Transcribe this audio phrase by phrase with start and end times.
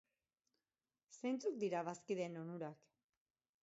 [1.19, 2.85] Zeintzuk dira bazkideen onurak?